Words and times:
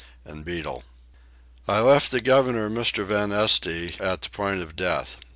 I 0.25 1.79
left 1.79 2.09
the 2.09 2.21
governor 2.21 2.71
Mr. 2.71 3.05
van 3.05 3.31
Este 3.31 3.99
at 4.01 4.21
the 4.23 4.31
point 4.31 4.59
of 4.63 4.75
death. 4.75 5.17